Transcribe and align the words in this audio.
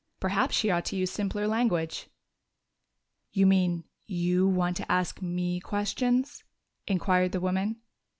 Perhaps 0.19 0.55
she 0.55 0.71
ought 0.71 0.85
to 0.85 0.95
use 0.95 1.11
simpler 1.11 1.45
language. 1.47 2.07
"You 3.33 3.45
mean 3.45 3.83
you 4.07 4.47
want 4.47 4.75
to 4.77 4.91
ask 4.91 5.21
me 5.21 5.59
questions?" 5.59 6.43
inquired 6.87 7.33
the 7.33 7.39
woman. 7.39 7.79